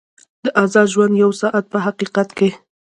[0.43, 2.49] د ازاد ژوند یو ساعت په حقیقت کې.